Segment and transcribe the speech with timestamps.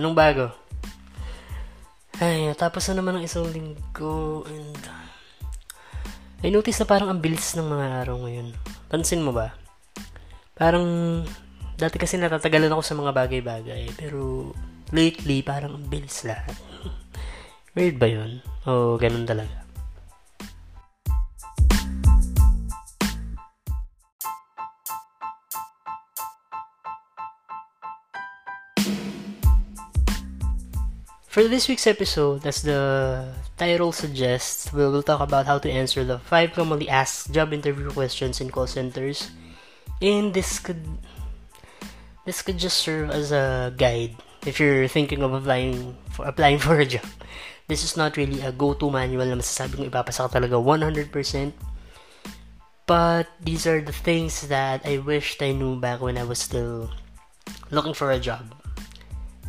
[0.00, 0.48] Anong bago?
[2.24, 5.04] Ay, tapos na naman ang isang linggo and uh,
[6.40, 8.56] I notice na parang ang bilis ng mga araw ngayon.
[8.88, 9.52] Pansin mo ba?
[10.56, 10.88] Parang
[11.76, 14.56] dati kasi natatagalan ako sa mga bagay-bagay pero
[14.88, 16.56] lately parang ang bilis lahat.
[17.76, 18.40] Weird ba yun?
[18.64, 19.59] O ganun talaga?
[31.40, 36.04] For this week's episode, as the title suggests, we will talk about how to answer
[36.04, 39.32] the five commonly asked job interview questions in call centers.
[40.04, 40.84] And this could
[42.28, 46.76] this could just serve as a guide if you're thinking of applying for applying for
[46.76, 47.08] a job.
[47.72, 51.08] This is not really a go-to manual na masasabi ipapasa ka talaga 100%.
[52.84, 56.92] But these are the things that I wished I knew back when I was still
[57.72, 58.44] looking for a job.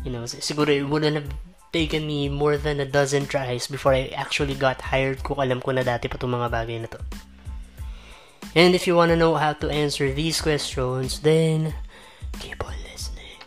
[0.08, 4.12] You know, siguro it wouldn't have taken me more than a dozen tries before I
[4.12, 7.00] actually got hired kung alam ko na dati pa itong mga bagay na to.
[8.52, 11.72] And if you want to know how to answer these questions, then
[12.36, 13.40] keep on listening.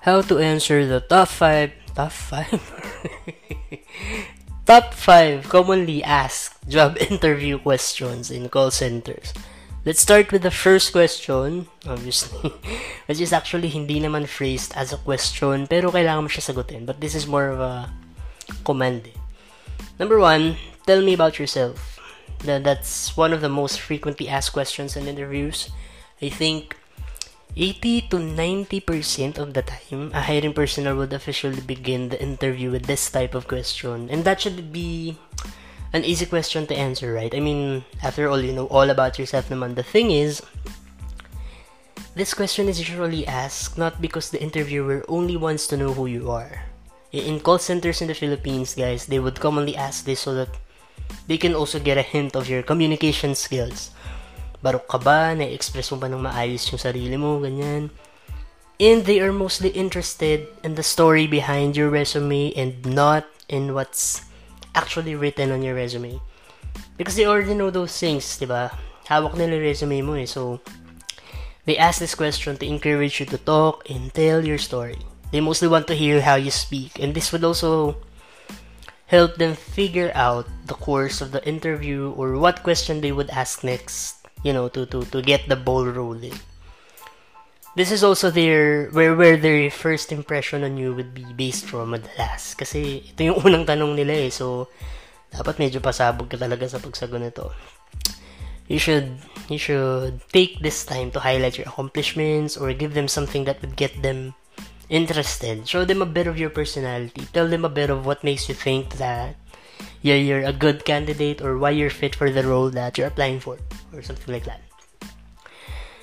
[0.00, 2.60] How to answer the top 5 Top 5?
[4.66, 9.32] Top 5 commonly asked job interview questions in call centers.
[9.86, 12.52] Let's start with the first question, obviously,
[13.06, 16.84] which is actually hindi naman phrased as a question, pero kailangan mo siya sagutin.
[16.84, 17.88] But this is more of a
[18.68, 19.08] command.
[19.08, 19.16] Eh.
[19.96, 21.96] Number one, tell me about yourself.
[22.44, 25.72] That's one of the most frequently asked questions in interviews.
[26.20, 26.75] I think
[27.56, 32.84] 80 to 90% of the time, a hiring personnel would officially begin the interview with
[32.84, 34.10] this type of question.
[34.10, 35.16] And that should be
[35.94, 37.32] an easy question to answer, right?
[37.34, 39.74] I mean, after all, you know all about yourself naman.
[39.74, 40.44] The thing is,
[42.12, 46.28] this question is usually asked not because the interviewer only wants to know who you
[46.30, 46.68] are.
[47.16, 50.52] Eh, in call centers in the Philippines, guys, they would commonly ask this so that
[51.26, 53.95] they can also get a hint of your communication skills
[54.66, 57.94] barok ka ba, na-express mo ba ng maayos yung sarili mo, ganyan.
[58.82, 64.26] And they are mostly interested in the story behind your resume and not in what's
[64.74, 66.18] actually written on your resume.
[66.98, 68.74] Because they already know those things, di ba?
[69.06, 70.26] Hawak nila resume mo eh.
[70.26, 70.58] So,
[71.64, 74.98] they ask this question to encourage you to talk and tell your story.
[75.30, 76.98] They mostly want to hear how you speak.
[76.98, 78.02] And this would also
[79.06, 83.62] help them figure out the course of the interview or what question they would ask
[83.62, 86.34] next you know, to, to, to get the ball rolling.
[87.76, 91.92] This is also their, where, where their first impression on you would be based from
[91.92, 92.56] madalas.
[92.56, 94.32] Kasi ito yung unang tanong nila eh.
[94.32, 94.72] So,
[95.28, 97.52] dapat medyo pasabog ka talaga sa pagsagot nito.
[98.66, 99.20] You should,
[99.52, 103.76] you should take this time to highlight your accomplishments or give them something that would
[103.76, 104.34] get them
[104.88, 105.68] interested.
[105.68, 107.28] Show them a bit of your personality.
[107.32, 109.36] Tell them a bit of what makes you think that
[110.02, 113.40] yeah, you're a good candidate or why you're fit for the role that you're applying
[113.40, 113.58] for
[113.92, 114.60] or something like that.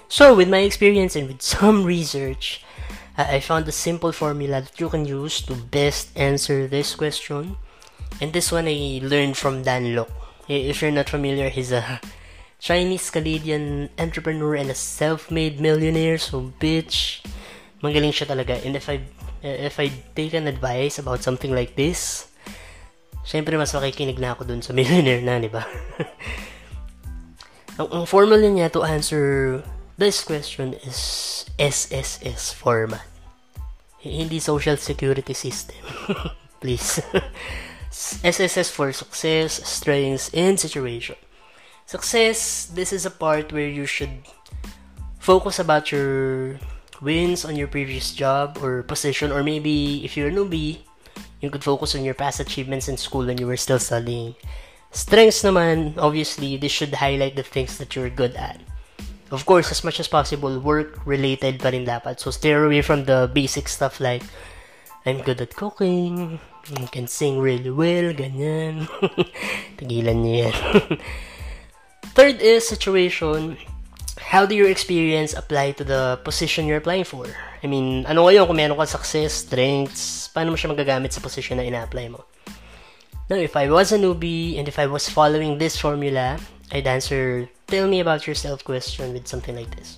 [0.10, 2.62] So, with my experience and with some research,
[3.18, 7.58] I found a simple formula that you can use to best answer this question.
[8.22, 10.10] And this one I learned from Dan Lok.
[10.48, 12.02] If you're not familiar, he's a
[12.60, 16.18] Chinese Canadian entrepreneur and a self-made millionaire.
[16.18, 17.22] So, bitch,
[17.82, 18.58] magaling siya talaga.
[18.66, 19.02] And if I
[19.44, 22.33] if I take an advice about something like this,
[23.24, 25.64] syempre mas makikinig na ako dun sa millionaire na, di ba?
[27.80, 29.60] ang, ang formula niya to answer
[29.98, 33.08] this question is SSS format.
[34.04, 35.80] Hindi social security system.
[36.62, 37.00] Please.
[38.24, 41.16] SSS for success, strengths, and situation.
[41.86, 44.26] Success, this is a part where you should
[45.20, 46.60] focus about your
[47.00, 50.80] wins on your previous job or position or maybe if you're a newbie,
[51.44, 54.34] you could focus on your past achievements in school when you were still studying.
[54.96, 58.64] Strengths naman, obviously, this should highlight the things that you're good at.
[59.30, 62.24] Of course, as much as possible, work-related pa rin dapat.
[62.24, 64.24] So, steer away from the basic stuff like,
[65.04, 66.40] I'm good at cooking,
[66.72, 68.88] I can sing really well, ganyan.
[69.82, 70.56] Tigilan niyo yan.
[72.16, 73.60] Third is situation.
[74.20, 77.26] How do your experience apply to the position you're applying for?
[77.64, 81.58] I mean, ano ngayon kung meron ka success, strengths, paano mo siya magagamit sa position
[81.58, 82.26] na ina-apply mo?
[83.30, 86.38] Now, if I was a newbie and if I was following this formula,
[86.72, 89.98] I'd answer, tell me about yourself question with something like this.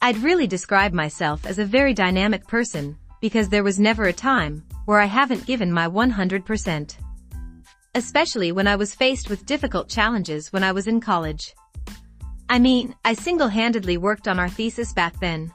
[0.00, 4.62] I'd really describe myself as a very dynamic person, because there was never a time
[4.84, 6.44] where I haven't given my 100%.
[7.96, 11.54] Especially when I was faced with difficult challenges when I was in college.
[12.50, 15.50] I mean, I single-handedly worked on our thesis back then.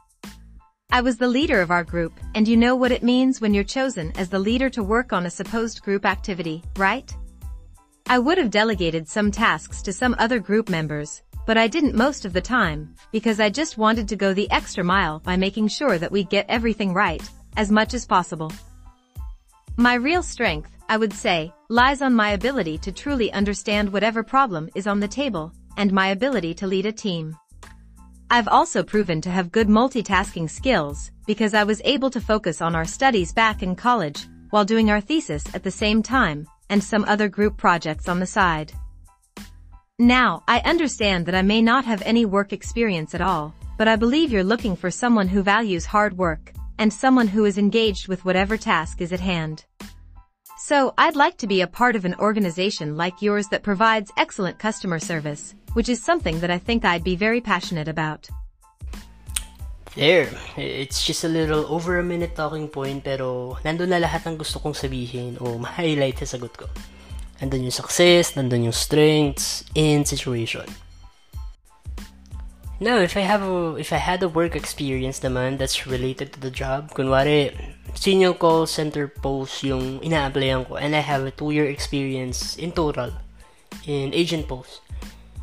[0.91, 3.63] I was the leader of our group, and you know what it means when you're
[3.63, 7.15] chosen as the leader to work on a supposed group activity, right?
[8.07, 12.25] I would have delegated some tasks to some other group members, but I didn't most
[12.25, 15.99] of the time, because I just wanted to go the extra mile by making sure
[15.99, 17.21] that we get everything right,
[17.55, 18.51] as much as possible.
[19.77, 24.69] My real strength, I would say, lies on my ability to truly understand whatever problem
[24.75, 27.37] is on the table, and my ability to lead a team.
[28.29, 32.75] I've also proven to have good multitasking skills because I was able to focus on
[32.75, 37.05] our studies back in college while doing our thesis at the same time and some
[37.05, 38.73] other group projects on the side.
[39.97, 43.95] Now, I understand that I may not have any work experience at all, but I
[43.95, 48.25] believe you're looking for someone who values hard work and someone who is engaged with
[48.25, 49.63] whatever task is at hand.
[50.61, 54.59] So, I'd like to be a part of an organization like yours that provides excellent
[54.59, 58.29] customer service which is something that I think I'd be very passionate about.
[59.95, 64.39] There, it's just a little over a minute talking point pero nandun na lahat ng
[64.39, 66.67] gusto kong sabihin o ma-highlight sa sagot ko.
[67.43, 70.63] Nandun yung success, nandun yung strengths, and situation.
[72.81, 76.39] Now, if I have a, if I had a work experience naman that's related to
[76.41, 77.53] the job, kunwari,
[77.93, 83.13] senior call center post yung ina-applyan ko and I have a two-year experience in total
[83.85, 84.81] in agent post.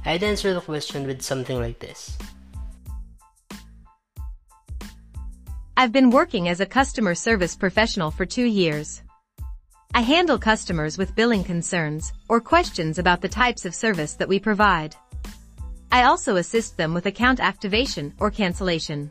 [0.02, 2.19] I'd answer the question with something like this.
[5.79, 9.06] I've been working as a customer service professional for two years.
[9.94, 14.43] I handle customers with billing concerns or questions about the types of service that we
[14.43, 14.99] provide.
[15.90, 19.11] I also assist them with account activation or cancellation.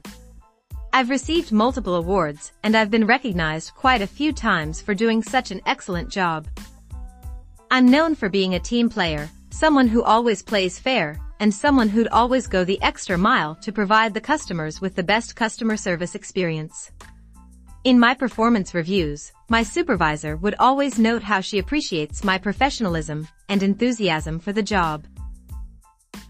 [0.93, 5.51] I've received multiple awards and I've been recognized quite a few times for doing such
[5.51, 6.47] an excellent job.
[7.71, 12.07] I'm known for being a team player someone who always plays fair, and someone who'd
[12.09, 16.91] always go the extra mile to provide the customers with the best customer service experience.
[17.83, 23.63] In my performance reviews, my supervisor would always note how she appreciates my professionalism and
[23.63, 25.05] enthusiasm for the job.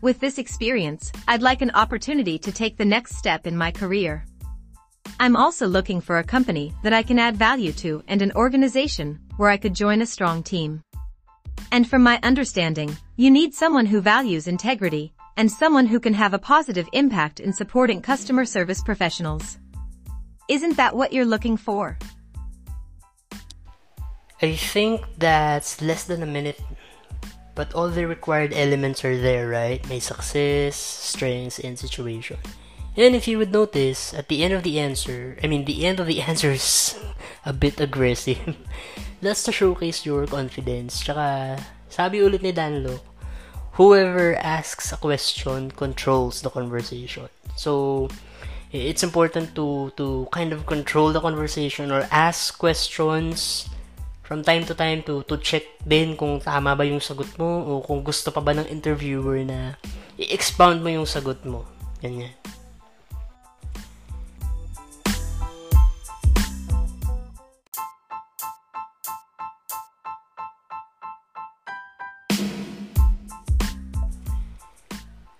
[0.02, 4.26] With this experience, I'd like an opportunity to take the next step in my career.
[5.20, 9.20] I'm also looking for a company that I can add value to and an organization
[9.38, 10.84] where I could join a strong team.
[11.72, 16.34] And from my understanding, you need someone who values integrity and someone who can have
[16.34, 19.58] a positive impact in supporting customer service professionals.
[20.50, 21.98] Isn't that what you're looking for?
[24.42, 26.62] I think that's less than a minute.
[27.58, 29.82] But all the required elements are there, right?
[29.90, 32.38] May success, strengths, and situation.
[32.94, 36.00] And if you would notice, at the end of the answer, I mean, the end
[36.00, 36.94] of the answer is
[37.50, 38.54] a bit aggressive.
[39.26, 41.02] That's to showcase your confidence.
[41.02, 41.58] Tsaka,
[41.90, 43.02] sabi ulit ni Danlo,
[43.74, 47.26] whoever asks a question controls the conversation.
[47.58, 48.10] So,
[48.70, 53.66] it's important to to kind of control the conversation or ask questions
[54.28, 57.80] from time to time to to check din kung tama ba yung sagot mo o
[57.80, 59.80] kung gusto pa ba ng interviewer na
[60.20, 61.64] i-expound mo yung sagot mo.
[62.04, 62.36] Ganyan.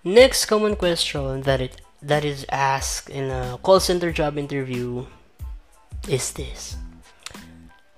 [0.08, 5.04] Next common question that it that is asked in a call center job interview
[6.08, 6.87] is this.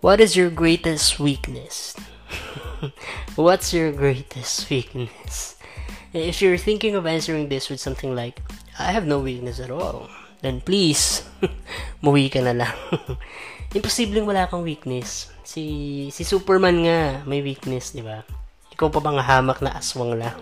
[0.00, 1.92] What is your greatest weakness?
[3.36, 5.60] What's your greatest weakness?
[6.16, 8.40] If you're thinking of answering this with something like,
[8.80, 10.08] I have no weakness at all,
[10.40, 11.28] then please,
[12.02, 12.76] muwi ka na lang.
[13.76, 15.28] Imposibleng wala kang weakness.
[15.44, 18.24] Si, si Superman nga may weakness, di ba?
[18.80, 20.40] ikaw pa bang hamak na aswang lang?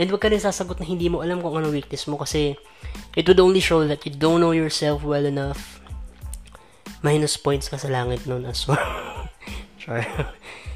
[0.00, 2.56] And wag ka rin sasagot na hindi mo alam kung ano weakness mo kasi
[3.12, 5.79] it would only show that you don't know yourself well enough.
[7.00, 8.76] Minus points ka sa langit nun, aswang.
[9.82, 10.04] sure.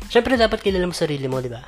[0.09, 1.65] Siyempre, dapat kilala mo sarili mo, di ba?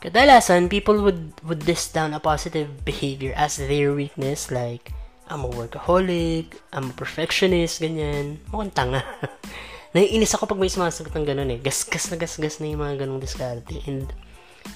[0.00, 4.90] Kadalasan, people would, would list down a positive behavior as their weakness, like,
[5.28, 8.42] I'm a workaholic, I'm a perfectionist, ganyan.
[8.50, 9.04] Mukhang tanga.
[9.94, 11.60] Naiinis ako pag may sumasagot ng ganun eh.
[11.60, 13.84] Gasgas na gasgas na yung mga ganung diskarte.
[13.84, 14.08] And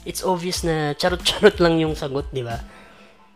[0.04, 2.60] it's obvious na charot-charot lang yung sagot, di ba?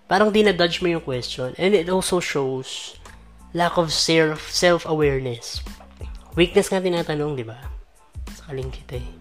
[0.04, 1.56] Parang di na-dodge mo yung question.
[1.56, 2.99] And it also shows
[3.54, 5.62] lack of self, self-awareness.
[6.38, 7.58] Weakness nga tinatanong, di ba?
[8.30, 9.20] Sakaling kita eh.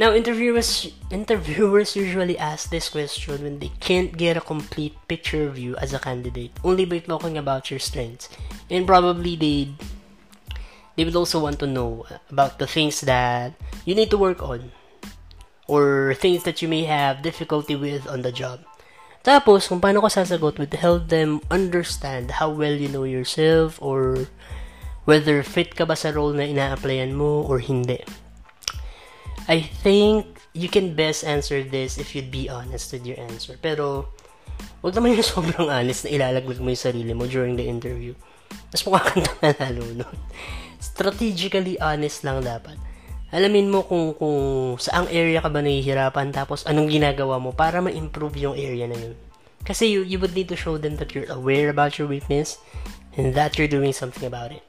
[0.00, 5.60] Now, interviewers interviewers usually ask this question when they can't get a complete picture of
[5.60, 8.32] you as a candidate, only by talking about your strengths.
[8.72, 9.76] And probably they
[10.96, 13.52] they would also want to know about the things that
[13.84, 14.72] you need to work on
[15.68, 18.64] or things that you may have difficulty with on the job.
[19.20, 24.28] Tapos, kung paano ka sasagot would help them understand how well you know yourself or
[25.04, 28.00] whether fit ka ba sa role na ina-applyan mo or hindi.
[29.44, 33.60] I think you can best answer this if you'd be honest with your answer.
[33.60, 34.08] Pero,
[34.80, 38.16] huwag naman yung sobrang honest na ilalaglag mo yung sarili mo during the interview.
[38.72, 39.26] Mas mukha kang
[39.60, 40.18] lalo nun.
[40.80, 42.80] Strategically honest lang dapat.
[43.30, 48.42] Alamin mo kung, kung saang area ka ba nahihirapan tapos anong ginagawa mo para ma-improve
[48.42, 49.14] yung area na yun.
[49.62, 52.58] Kasi you, you would need to show them that you're aware about your weakness
[53.14, 54.66] and that you're doing something about it.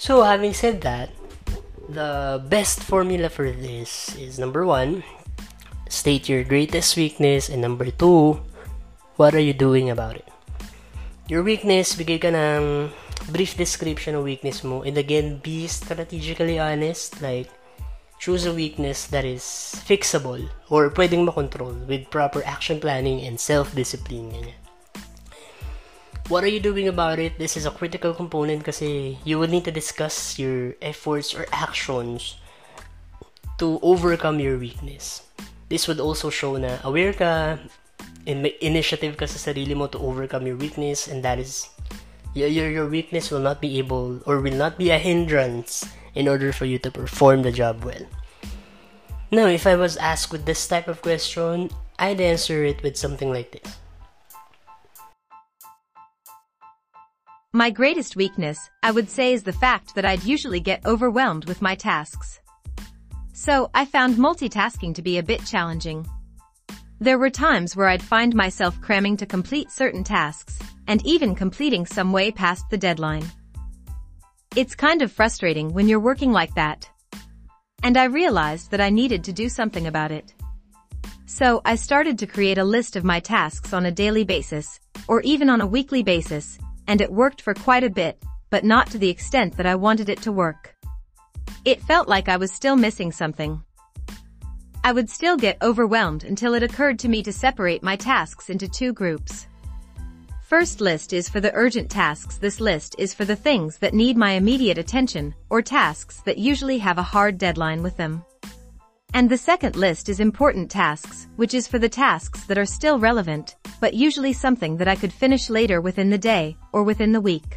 [0.00, 1.12] So, having said that,
[1.90, 5.04] the best formula for this is number one,
[5.90, 8.40] state your greatest weakness, and number two,
[9.20, 10.28] what are you doing about it?
[11.28, 12.88] Your weakness, bigay ka ng
[13.28, 17.50] brief description of weakness mo, and again, be strategically honest, like,
[18.20, 19.40] choose a weakness that is
[19.88, 24.52] fixable or pwedeng makontrol with proper action planning and self-discipline.
[26.28, 27.40] What are you doing about it?
[27.40, 32.36] This is a critical component kasi you will need to discuss your efforts or actions
[33.56, 35.24] to overcome your weakness.
[35.72, 37.56] This would also show na aware ka
[38.28, 41.72] may initiative ka sa sarili mo to overcome your weakness and that is
[42.36, 46.52] your, your weakness will not be able or will not be a hindrance in order
[46.52, 48.06] for you to perform the job well.
[49.30, 53.30] Now, if I was asked with this type of question, I'd answer it with something
[53.30, 53.76] like this.
[57.52, 61.60] My greatest weakness, I would say is the fact that I'd usually get overwhelmed with
[61.60, 62.40] my tasks.
[63.32, 66.06] So, I found multitasking to be a bit challenging.
[67.00, 71.86] There were times where I'd find myself cramming to complete certain tasks, and even completing
[71.86, 73.24] some way past the deadline.
[74.56, 76.90] It's kind of frustrating when you're working like that.
[77.84, 80.34] And I realized that I needed to do something about it.
[81.26, 85.20] So I started to create a list of my tasks on a daily basis, or
[85.20, 88.98] even on a weekly basis, and it worked for quite a bit, but not to
[88.98, 90.74] the extent that I wanted it to work.
[91.64, 93.62] It felt like I was still missing something.
[94.82, 98.66] I would still get overwhelmed until it occurred to me to separate my tasks into
[98.66, 99.46] two groups.
[100.50, 102.36] First list is for the urgent tasks.
[102.36, 106.76] This list is for the things that need my immediate attention, or tasks that usually
[106.78, 108.24] have a hard deadline with them.
[109.14, 112.98] And the second list is important tasks, which is for the tasks that are still
[112.98, 117.20] relevant, but usually something that I could finish later within the day, or within the
[117.20, 117.56] week.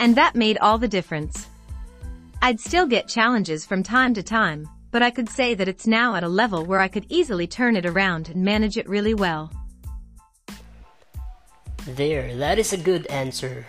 [0.00, 1.48] And that made all the difference.
[2.40, 6.14] I'd still get challenges from time to time, but I could say that it's now
[6.14, 9.52] at a level where I could easily turn it around and manage it really well.
[11.88, 13.64] There, that is a good answer,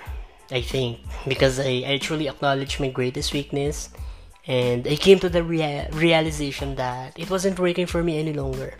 [0.52, 3.96] I think, because I I truly acknowledge my greatest weakness
[4.44, 8.76] and I came to the rea- realization that it wasn't working for me any longer.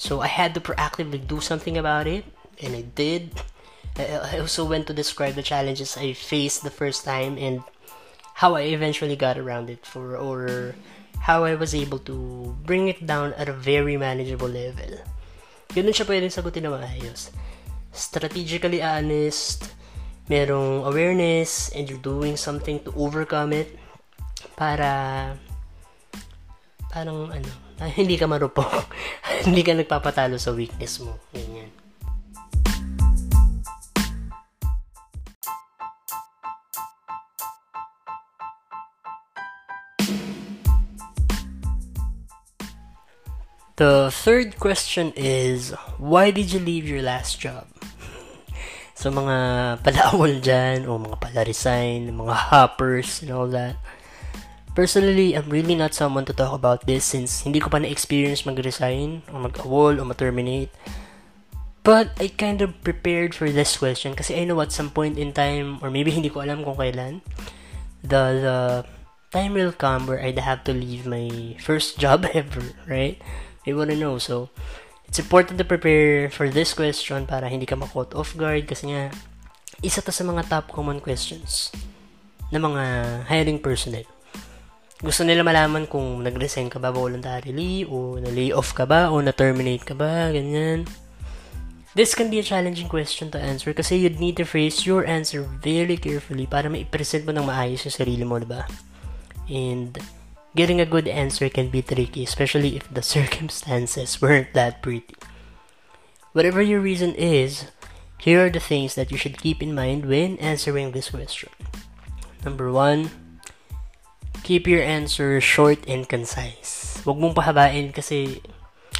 [0.00, 2.24] So I had to proactively do something about it,
[2.62, 3.36] and I did.
[3.98, 7.60] I also went to describe the challenges I faced the first time and
[8.40, 10.72] how I eventually got around it for or
[11.28, 15.04] how I was able to bring it down at a very manageable level.
[15.74, 17.34] Ganun siya pwedeng sagutin na maayos.
[17.90, 19.70] Strategically honest,
[20.30, 23.74] merong awareness, and you're doing something to overcome it
[24.54, 25.34] para
[26.90, 27.50] parang ano,
[27.96, 28.90] hindi ka marupok.
[29.46, 31.18] hindi ka nagpapatalo sa weakness mo.
[31.34, 31.70] Ganyan.
[43.80, 47.64] The third question is, why did you leave your last job?
[49.00, 49.36] So, mga
[49.80, 53.80] palawol dyan, o mga pala-resign, mga hoppers, and all that.
[54.76, 59.24] Personally, I'm really not someone to talk about this since hindi ko pa na-experience mag-resign,
[59.32, 60.68] o mag-awol, o ma-terminate.
[61.80, 65.32] But I kind of prepared for this question kasi I know at some point in
[65.32, 67.24] time, or maybe hindi ko alam kung kailan,
[68.04, 68.58] the, the
[69.32, 73.16] time will come where I'd have to leave my first job ever, right?
[73.64, 74.20] You wanna know.
[74.20, 74.52] So,
[75.10, 79.10] it's important to prepare for this question para hindi ka ma-caught off guard kasi nga,
[79.82, 81.74] isa to sa mga top common questions
[82.54, 82.84] ng mga
[83.26, 84.06] hiring personnel.
[85.02, 89.82] Gusto nila malaman kung nag-resign ka ba voluntarily o na-lay off ka ba o na-terminate
[89.82, 90.86] ka ba, ganyan.
[91.98, 95.42] This can be a challenging question to answer kasi you'd need to phrase your answer
[95.42, 98.62] very carefully para ma-present mo ng maayos yung sarili mo, diba?
[99.50, 99.98] And
[100.54, 105.14] getting a good answer can be tricky, especially if the circumstances weren't that pretty.
[106.32, 107.66] Whatever your reason is,
[108.18, 111.50] here are the things that you should keep in mind when answering this question.
[112.44, 113.10] Number one,
[114.42, 117.02] keep your answer short and concise.
[117.02, 118.40] Huwag mong pahabain kasi,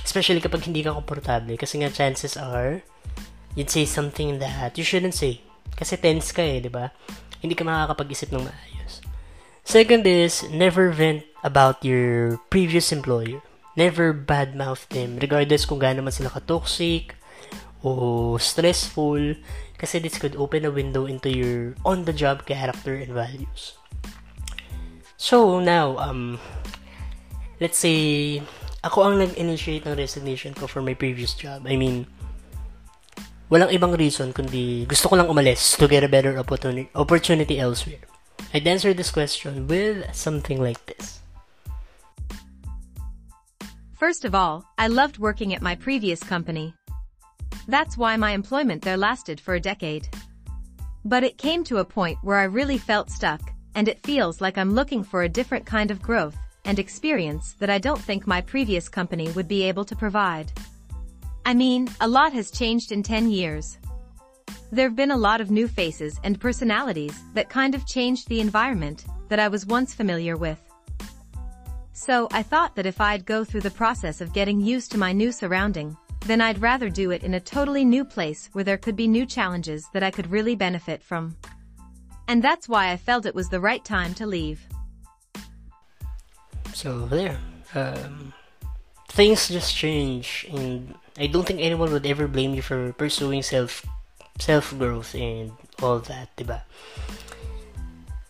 [0.04, 2.82] especially kapag hindi ka komportable, kasi nga chances are,
[3.54, 5.40] you'd say something that you shouldn't say.
[5.76, 6.90] Kasi tense ka eh, di ba?
[7.40, 9.00] Hindi ka makakapag-isip ng maayos.
[9.64, 13.40] Second is, never vent about your previous employer.
[13.76, 17.14] Never badmouth them, regardless kung gaano man sila ka-toxic
[17.80, 19.40] o stressful,
[19.80, 23.78] kasi this could open a window into your on-the-job character and values.
[25.16, 26.36] So, now, um,
[27.60, 28.40] let's say,
[28.84, 31.64] ako ang nag-initiate ng resignation ko for my previous job.
[31.64, 32.04] I mean,
[33.48, 38.04] walang ibang reason kundi gusto ko lang umalis to get a better opportunity, elsewhere.
[38.52, 41.19] I'd answer this question with something like this.
[44.00, 46.74] First of all, I loved working at my previous company.
[47.68, 50.08] That's why my employment there lasted for a decade.
[51.04, 53.42] But it came to a point where I really felt stuck,
[53.74, 57.68] and it feels like I'm looking for a different kind of growth and experience that
[57.68, 60.50] I don't think my previous company would be able to provide.
[61.44, 63.76] I mean, a lot has changed in 10 years.
[64.72, 69.04] There've been a lot of new faces and personalities that kind of changed the environment
[69.28, 70.69] that I was once familiar with.
[72.00, 75.12] So I thought that if I'd go through the process of getting used to my
[75.12, 78.96] new surrounding, then I'd rather do it in a totally new place where there could
[78.96, 81.36] be new challenges that I could really benefit from.
[82.26, 84.66] And that's why I felt it was the right time to leave.
[86.72, 87.36] So there,
[87.74, 88.32] um,
[89.08, 93.84] things just change, and I don't think anyone would ever blame you for pursuing self
[94.38, 95.52] self growth and
[95.82, 96.62] all that, diba?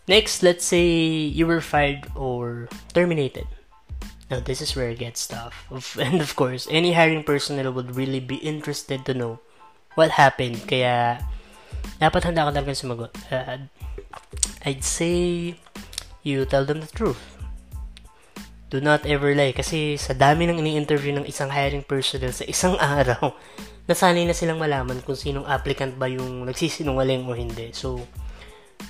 [0.09, 0.91] Next, let's say
[1.31, 3.47] you were fired or terminated.
[4.31, 5.67] Now, this is where it gets tough.
[5.99, 9.43] And of course, any hiring personnel would really be interested to know
[9.99, 10.63] what happened.
[10.71, 11.19] Kaya,
[11.99, 13.11] dapat handa ka talaga sumagot.
[13.27, 13.67] Uh,
[14.63, 15.59] I'd say,
[16.23, 17.19] you tell them the truth.
[18.71, 19.51] Do not ever lie.
[19.51, 23.35] Kasi sa dami ng ini-interview ng isang hiring personnel sa isang araw,
[23.83, 27.75] nasanay na silang malaman kung sinong applicant ba yung nagsisinungaling o hindi.
[27.75, 28.07] So,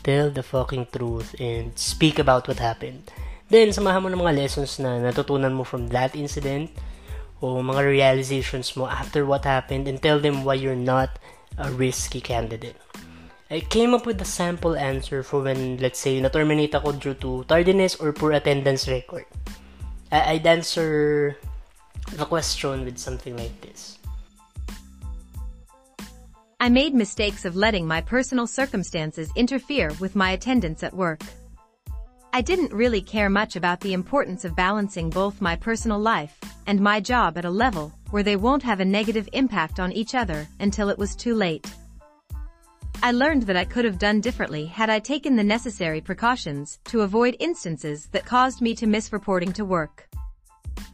[0.06, 3.10] tell the fucking truth and speak about what happened.
[3.52, 6.72] Then, samahan mo ng mga lessons na natutunan mo from that incident
[7.44, 11.20] o mga realizations mo after what happened and tell them why you're not
[11.60, 12.80] a risky candidate.
[13.52, 17.44] I came up with a sample answer for when, let's say, na-terminate ako due to
[17.44, 19.28] tardiness or poor attendance record.
[20.08, 21.36] I'd answer
[22.16, 24.00] the question with something like this.
[26.64, 31.20] I made mistakes of letting my personal circumstances interfere with my attendance at work.
[32.34, 36.80] I didn't really care much about the importance of balancing both my personal life and
[36.80, 40.48] my job at a level where they won't have a negative impact on each other
[40.62, 41.70] until it was too late.
[43.04, 47.02] I learned that I could have done differently had I taken the necessary precautions to
[47.02, 50.08] avoid instances that caused me to miss reporting to work.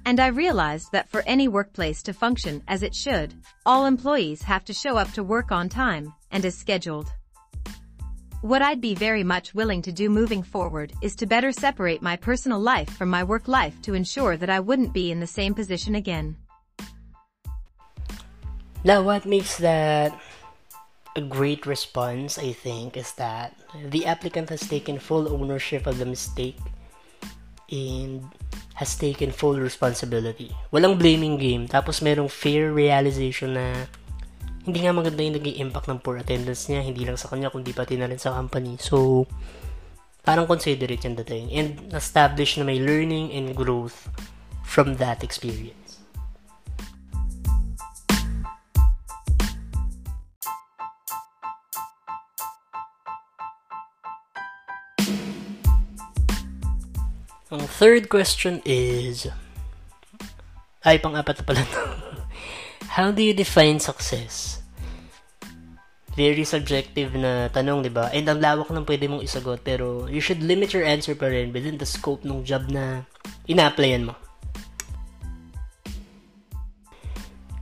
[0.07, 4.65] And I realized that for any workplace to function as it should, all employees have
[4.65, 7.11] to show up to work on time and as scheduled.
[8.47, 12.15] What I'd be very much willing to do moving forward is to better separate my
[12.15, 15.51] personal life from my work life to ensure that I wouldn't be in the same
[15.51, 16.39] position again.
[18.87, 20.15] Now, what makes that
[21.17, 26.07] a great response, I think, is that the applicant has taken full ownership of the
[26.07, 26.55] mistake
[27.67, 28.23] and
[28.79, 30.55] has taken full responsibility.
[30.71, 33.91] Walang blaming game, tapos merong fair realization na
[34.67, 37.71] hindi nga maganda yung naging impact ng poor attendance niya, hindi lang sa kanya, kundi
[37.71, 38.75] pati na rin sa company.
[38.75, 39.23] So,
[40.27, 41.55] parang considerate yung dating.
[41.55, 44.11] And establish na may learning and growth
[44.67, 46.03] from that experience.
[57.47, 59.31] Ang third question is,
[60.83, 61.63] ay, pang-apat na pala.
[62.99, 64.56] How do you define success?
[66.17, 68.09] Very subjective na tanong, di ba?
[68.09, 71.53] And ang lawak ng pwede mong isagot, pero you should limit your answer pa rin
[71.53, 73.05] within the scope ng job na
[73.45, 74.17] ina-applyan mo.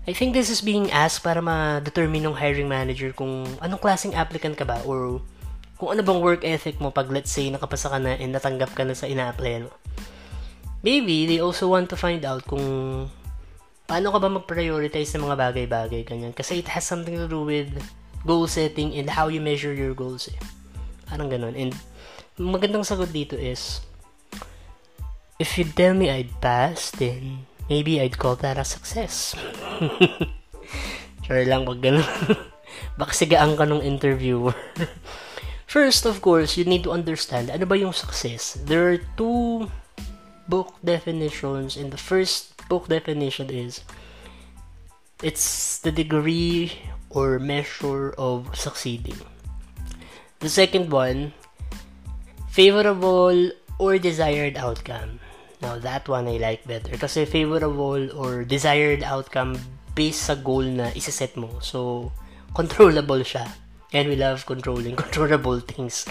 [0.08, 4.56] I think this is being asked para ma-determine ng hiring manager kung anong klaseng applicant
[4.56, 5.20] ka ba or
[5.76, 8.88] kung ano bang work ethic mo pag let's say nakapasa ka na and natanggap ka
[8.88, 9.74] na sa ina-applyan mo.
[10.86, 12.63] Maybe they also want to find out kung
[13.89, 16.32] paano ka ba mag-prioritize ng mga bagay-bagay, ganyan.
[16.38, 17.74] Kasi it has something to do with
[18.25, 20.39] goal setting and how you measure your goals eh.
[21.05, 21.53] Parang ganun.
[21.53, 21.71] And
[22.41, 23.85] magandang sagot dito is,
[25.38, 29.38] if you tell me I'd pass, then maybe I'd call that a success.
[31.25, 32.05] sure lang, wag ganun.
[32.99, 34.57] Baka sigaan ka ng interviewer.
[35.69, 38.55] First, of course, you need to understand ano ba yung success.
[38.55, 39.67] There are two
[40.47, 43.83] book definitions, and the first book definition is
[45.19, 46.71] it's the degree
[47.15, 49.17] or measure of succeeding.
[50.43, 51.32] The second one,
[52.51, 55.23] favorable or desired outcome.
[55.63, 56.99] Now, that one I like better.
[56.99, 59.56] Kasi favorable or desired outcome
[59.95, 61.63] based sa goal na isa-set mo.
[61.63, 62.12] So,
[62.60, 63.47] controllable siya.
[63.95, 66.04] And we love controlling controllable things.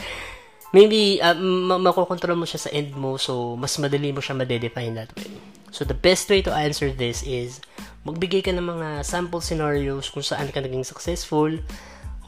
[0.72, 4.96] Maybe, uh, ma- makokontrol mo siya sa end mo, so mas madali mo siya madedefine
[4.98, 5.30] that way.
[5.74, 7.58] So, the best way to answer this is,
[8.06, 11.50] magbigay ka ng mga sample scenarios kung saan ka naging successful,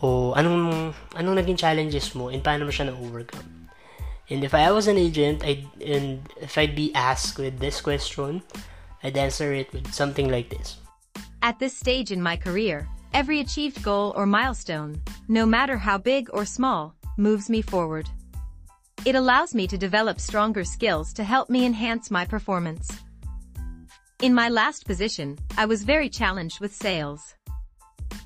[0.03, 3.71] o anong, anong naging challenges mo, and paano mo siya na-overcome.
[4.27, 8.43] And if I was an agent, I'd, and if I'd be asked with this question,
[9.07, 10.83] I'd answer it with something like this.
[11.39, 14.99] At this stage in my career, every achieved goal or milestone,
[15.31, 18.11] no matter how big or small, moves me forward.
[19.07, 23.06] It allows me to develop stronger skills to help me enhance my performance.
[24.23, 27.35] In my last position, I was very challenged with sales.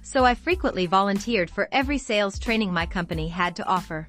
[0.02, 4.08] So I frequently volunteered for every sales training my company had to offer.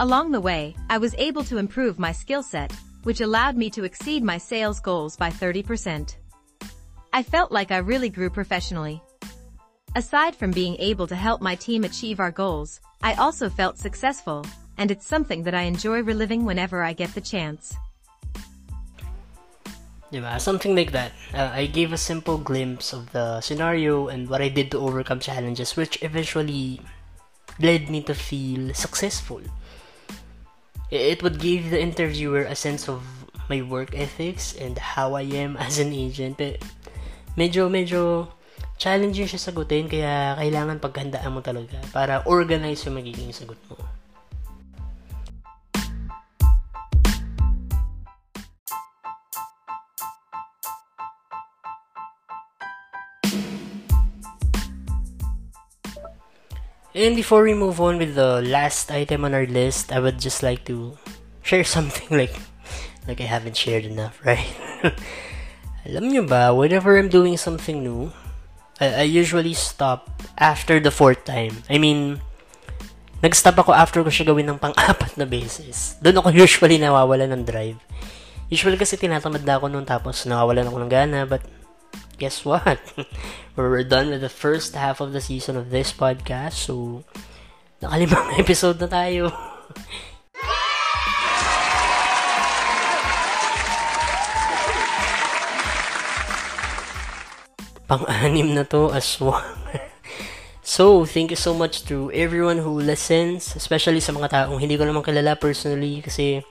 [0.00, 2.72] Along the way, I was able to improve my skill set,
[3.04, 6.16] which allowed me to exceed my sales goals by 30%.
[7.14, 9.02] I felt like I really grew professionally.
[9.94, 14.44] Aside from being able to help my team achieve our goals, I also felt successful
[14.76, 17.74] and it's something that I enjoy reliving whenever I get the chance.
[20.12, 20.36] Diba?
[20.36, 21.16] Something like that.
[21.32, 25.24] Uh, I gave a simple glimpse of the scenario and what I did to overcome
[25.24, 26.84] challenges, which eventually
[27.58, 29.40] led me to feel successful.
[30.92, 33.00] It would give the interviewer a sense of
[33.48, 36.36] my work ethics and how I am as an agent.
[36.36, 36.60] But
[37.32, 38.28] medyo, medyo
[38.76, 43.80] challenging siya sagutin, kaya kailangan paghandaan mo talaga para organize yung magiging sagot mo.
[56.92, 60.44] And before we move on with the last item on our list, I would just
[60.44, 61.00] like to
[61.40, 62.36] share something like
[63.08, 64.52] like I haven't shared enough, right?
[65.88, 68.12] Alam nyo ba, whenever I'm doing something new,
[68.76, 71.64] I, I usually stop after the fourth time.
[71.66, 72.20] I mean,
[73.24, 75.96] nag-stop ako after ko siya gawin ng pang-apat na beses.
[76.04, 77.80] Doon ako usually nawawala ng drive.
[78.52, 81.40] Usually kasi tinatamad na ako noon tapos nawawalan ako ng gana, but
[82.22, 82.78] guess what?
[83.58, 86.54] We're done with the first half of the season of this podcast.
[86.54, 87.02] So,
[87.82, 89.34] nakalimang episode na tayo.
[97.90, 99.42] Pang-anim na to, aswang.
[100.62, 104.86] so, thank you so much to everyone who listens, especially sa mga taong hindi ko
[104.86, 106.46] naman kilala personally kasi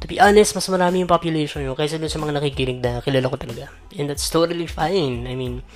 [0.00, 3.26] to be honest, mas marami yung population nyo kaysa dun sa mga nakikinig na kilala
[3.26, 3.66] ko talaga.
[3.98, 5.26] And that's totally fine.
[5.26, 5.66] I mean,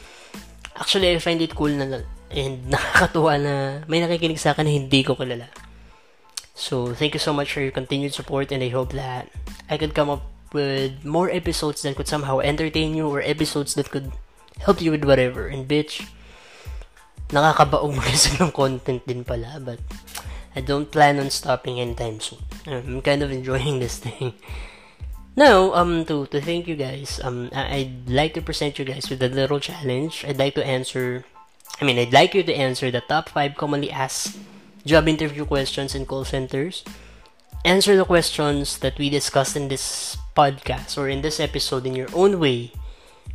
[0.79, 3.55] actually, I find it cool na and nakakatuwa na
[3.91, 5.51] may nakikinig sa akin na hindi ko kilala.
[6.55, 9.27] So, thank you so much for your continued support and I hope that
[9.67, 13.89] I could come up with more episodes that could somehow entertain you or episodes that
[13.89, 14.13] could
[14.61, 15.49] help you with whatever.
[15.49, 16.05] And bitch,
[17.33, 19.81] nakakabaong mag ng content din pala, but
[20.53, 22.45] I don't plan on stopping anytime soon.
[22.67, 24.35] I'm kind of enjoying this thing.
[25.35, 29.23] Now, um, to, to thank you guys, um, I'd like to present you guys with
[29.23, 30.25] a little challenge.
[30.29, 31.25] I'd like to answer,
[31.81, 34.37] I mean, I'd like you to answer the top 5 commonly asked
[34.85, 36.85] job interview questions in call centers.
[37.65, 42.13] Answer the questions that we discussed in this podcast or in this episode in your
[42.13, 42.73] own way.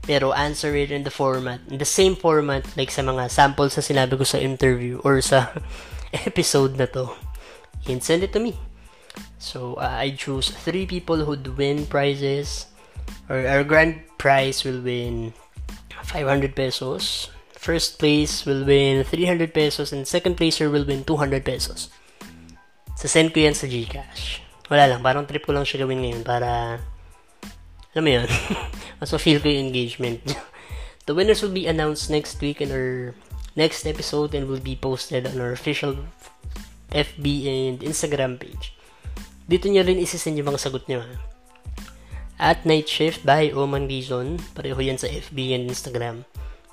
[0.03, 3.81] Pero answer it in the format, in the same format like sa mga samples na
[3.81, 5.49] sinabi ko sa interview or sa
[6.13, 7.09] episode na to.
[7.89, 8.66] And send it to me.
[9.37, 12.67] So uh, I choose three people who'd win prizes.
[13.29, 15.33] Or our grand prize will win
[16.03, 17.29] 500 pesos.
[17.53, 21.89] First place will win 300 pesos and second placer will win 200 pesos.
[22.95, 24.39] Sa send ko yan sa GCash.
[24.71, 26.79] Wala lang, parang trip ko lang siya gawin ngayon para
[27.97, 28.29] alam mo yun,
[29.01, 30.21] mas feel ko yung engagement.
[31.09, 33.15] the winners will be announced next week in our
[33.57, 35.97] next episode and will be posted on our official
[36.93, 38.76] FB and Instagram page.
[39.47, 41.01] Dito nyo rin isisend yung mga sagot nyo.
[42.37, 44.37] At Night Shift by Oman Gizon.
[44.53, 46.27] Pareho yan sa FB and Instagram.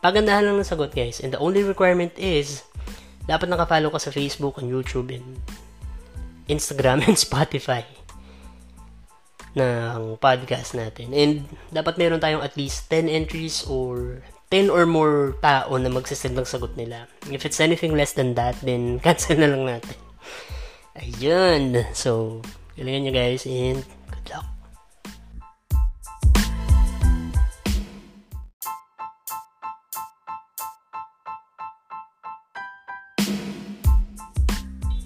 [0.05, 1.23] Pagandahan lang ng sagot guys.
[1.23, 2.67] And the only requirement is
[3.25, 5.41] dapat nakafollow ka sa Facebook and YouTube and
[6.51, 7.87] Instagram and Spotify.
[9.55, 11.15] ng podcast natin.
[11.15, 11.33] And
[11.71, 16.47] dapat meron tayong at least 10 entries or 10 or more tao na magsasend ng
[16.47, 17.07] sagot nila.
[17.31, 19.97] If it's anything less than that, then cancel na lang natin.
[20.99, 21.87] Ayun.
[21.95, 22.43] So,
[22.75, 24.47] galingan nyo guys and good luck.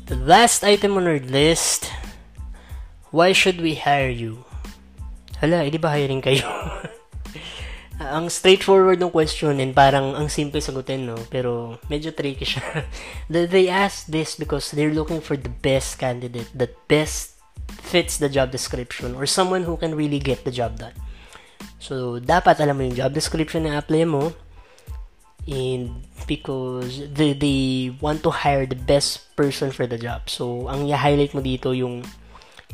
[0.08, 1.92] The last item on our list,
[3.12, 4.48] why should we hire you?
[5.44, 6.48] Hala, hindi ba hiring kayo?
[8.00, 11.18] ang straightforward ng question and parang ang simple sagutin, no?
[11.28, 12.88] Pero medyo tricky siya.
[13.30, 17.37] they ask this because they're looking for the best candidate that best
[17.70, 20.96] fits the job description or someone who can really get the job done.
[21.78, 24.34] So, dapat alam mo yung job description na apply mo
[25.48, 30.28] and because they, they want to hire the best person for the job.
[30.28, 32.04] So, ang i-highlight mo dito yung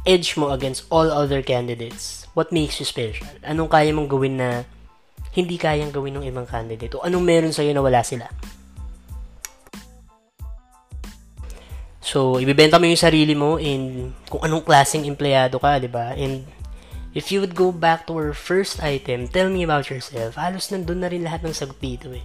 [0.02, 2.26] edge mo against all other candidates.
[2.34, 3.30] What makes you special?
[3.46, 4.66] Anong kaya mong gawin na
[5.32, 6.92] hindi kayang gawin ng ibang candidate?
[6.98, 8.26] O anong meron sa'yo na wala sila?
[12.04, 16.12] So, ibibenta mo yung sarili mo in kung anong klaseng empleyado ka, di ba?
[16.12, 16.44] And
[17.16, 21.00] if you would go back to our first item, tell me about yourself, halos nandun
[21.00, 22.20] na rin lahat ng sagot dito eh.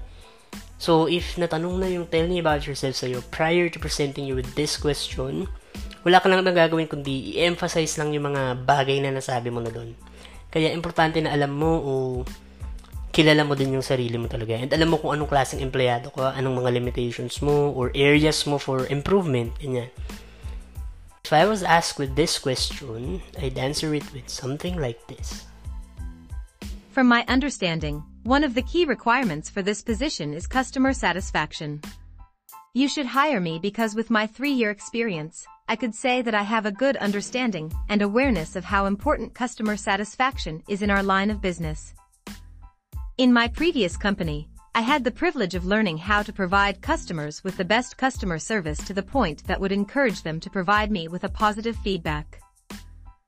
[0.75, 4.51] So, if natanong na yung tell me about yourself sa'yo prior to presenting you with
[4.59, 5.47] this question,
[6.03, 9.71] wala ka lang nang gagawin kundi i-emphasize lang yung mga bagay na nasabi mo na
[9.71, 9.95] doon.
[10.51, 11.93] Kaya, importante na alam mo o
[13.19, 14.55] kilala mo din yung sarili mo talaga.
[14.55, 18.55] And alam mo kung anong klaseng empleyado ka, anong mga limitations mo, or areas mo
[18.55, 19.51] for improvement.
[19.59, 19.91] Ganyan.
[21.27, 25.43] If I was asked with this question, I'd answer it with something like this.
[26.95, 31.83] From my understanding, one of the key requirements for this position is customer satisfaction.
[32.71, 36.65] You should hire me because with my three-year experience, I could say that I have
[36.65, 41.43] a good understanding and awareness of how important customer satisfaction is in our line of
[41.43, 41.93] business.
[43.19, 47.57] In my previous company, I had the privilege of learning how to provide customers with
[47.57, 51.25] the best customer service to the point that would encourage them to provide me with
[51.25, 52.39] a positive feedback.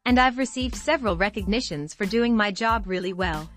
[0.06, 3.49] And I've received several recognitions for doing my job really well.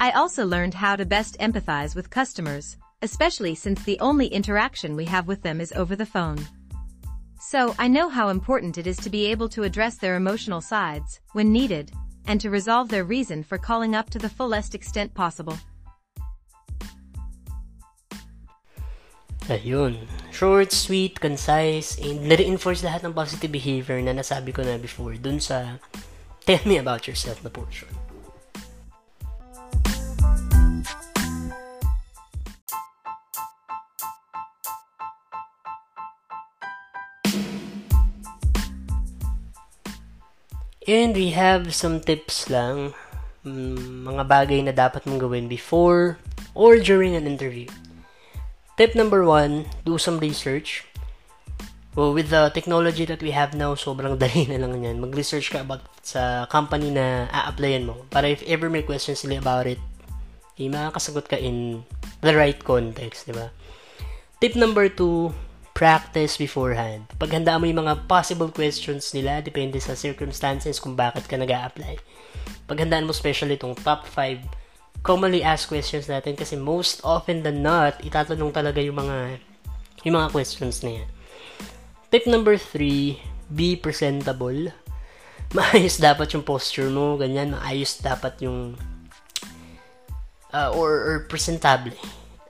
[0.00, 5.04] I also learned how to best empathize with customers, especially since the only interaction we
[5.04, 6.38] have with them is over the phone.
[7.38, 11.20] So I know how important it is to be able to address their emotional sides,
[11.32, 11.92] when needed,
[12.26, 15.58] and to resolve their reason for calling up to the fullest extent possible.
[19.50, 20.06] Ayun.
[20.30, 25.42] Short, sweet, concise, and na-reinforce lahat ng positive behavior na nasabi ko na before dun
[25.42, 25.76] sa
[26.46, 27.90] tell me about yourself na portion.
[40.92, 42.92] And we have some tips lang,
[43.48, 46.20] mm, mga bagay na dapat mong gawin before
[46.52, 47.64] or during an interview.
[48.76, 50.84] Tip number one, do some research.
[51.96, 55.00] Well, with the technology that we have now, sobrang dali na lang yan.
[55.00, 58.04] Mag-research ka about sa company na a-applyan mo.
[58.12, 59.80] Para if ever may questions sila about it,
[60.60, 61.88] eh, makakasagot ka in
[62.20, 63.48] the right context, di ba?
[64.44, 65.32] Tip number two,
[65.72, 67.08] practice beforehand.
[67.16, 71.96] Paghandaan mo yung mga possible questions nila, depende sa circumstances kung bakit ka nag apply
[72.68, 77.98] Paghandaan mo especially itong top 5 commonly asked questions natin kasi most often than not,
[78.06, 79.42] itatanong talaga yung mga
[80.06, 81.08] yung mga questions na yan.
[82.14, 83.18] Tip number 3,
[83.50, 84.70] be presentable.
[85.56, 88.78] Maayos dapat yung posture mo, ganyan, maayos dapat yung
[90.54, 91.92] uh, or, or presentable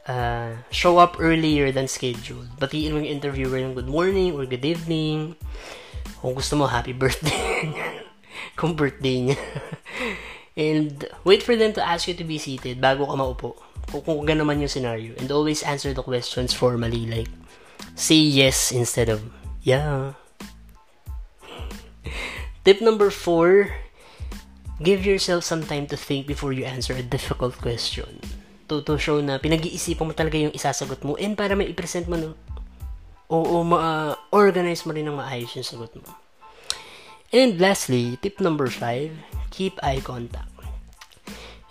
[0.06, 2.58] uh, show up earlier than scheduled.
[2.58, 5.36] Batiin mo yung interviewer ng good morning or good evening.
[6.22, 7.70] Kung gusto mo, happy birthday.
[8.58, 9.38] Kung birthday niya.
[10.52, 13.56] And wait for them to ask you to be seated bago ka maupo.
[13.88, 15.16] Kung, kung ganun naman yung scenario.
[15.16, 17.08] And always answer the questions formally.
[17.08, 17.32] Like,
[17.96, 19.24] say yes instead of
[19.64, 20.12] yeah.
[22.64, 23.74] Tip number four,
[24.82, 28.20] give yourself some time to think before you answer a difficult question
[28.72, 32.16] to, to show na pinag-iisipan mo talaga yung isasagot mo and para may i-present mo
[32.16, 32.32] no,
[33.28, 36.08] o, o ma-organize mo rin ng maayos yung sagot mo.
[37.32, 39.12] And lastly, tip number 5,
[39.48, 40.52] keep eye contact.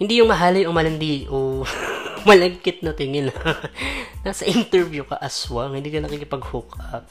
[0.01, 1.61] Hindi yung mahalay o malandi o
[2.29, 3.29] malagkit na tingin.
[4.25, 7.05] Nasa interview ka aswang, hindi ka nakikipag-hook up.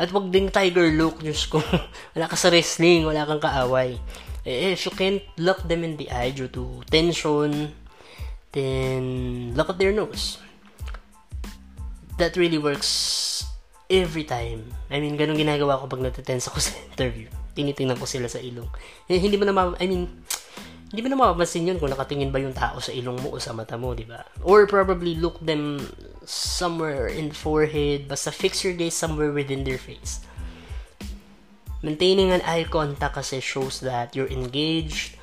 [0.00, 1.60] At wag ding tiger look, Diyos ko.
[2.16, 4.00] wala ka sa wrestling, wala kang kaaway.
[4.48, 7.76] Eh, if you can't look them in the eye due to tension,
[8.52, 10.38] then look at their nose.
[12.20, 13.44] That really works
[13.88, 14.72] every time.
[14.92, 17.28] I mean, ganun ginagawa ko pag natetense ako sa interview.
[17.52, 18.68] tinitingnan ko sila sa ilong.
[19.08, 20.08] Eh, hindi mo na I mean,
[20.92, 23.56] hindi mo na mapapansin yun kung nakatingin ba yung tao sa ilong mo o sa
[23.56, 24.24] mata mo, di ba?
[24.44, 25.88] Or probably look them
[26.24, 30.20] somewhere in forehead, basta fix your gaze somewhere within their face.
[31.82, 35.18] Maintaining an eye contact kasi shows that you're engaged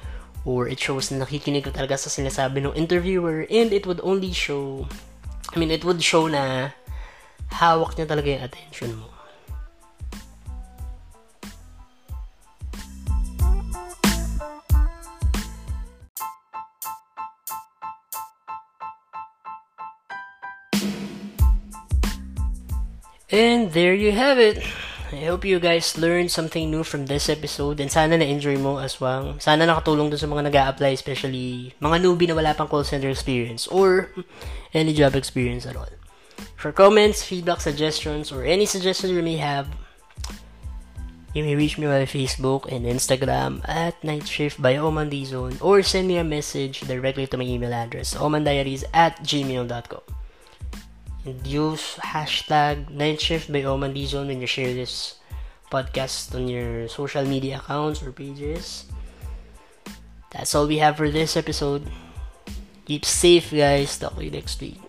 [0.49, 4.33] or it shows na nakikinig ka talaga sa sinasabi ng interviewer and it would only
[4.33, 4.89] show
[5.49, 6.69] I mean, it would show na
[7.49, 9.09] hawak niya talaga yung attention mo.
[23.29, 24.61] And there you have it.
[25.09, 29.01] I hope you guys learned something new from this episode and sana na-enjoy mo as
[29.01, 29.41] well.
[29.41, 33.09] Sana nakatulong dun sa mga nag apply especially mga newbie na wala pang call center
[33.09, 34.13] experience or
[34.69, 35.89] any job experience at all.
[36.53, 39.65] For comments, feedback, suggestions, or any suggestions you may have,
[41.33, 45.81] you may reach me via Facebook and Instagram at Night Shift by Oman Zone or
[45.81, 50.08] send me a message directly to my email address, omandiaries at gmail.com.
[51.25, 55.19] Use hashtag Night Shift by Oman Zone when you share this
[55.69, 58.85] podcast on your social media accounts or pages.
[60.31, 61.83] That's all we have for this episode.
[62.85, 63.97] Keep safe, guys.
[63.99, 64.88] Talk to you next week.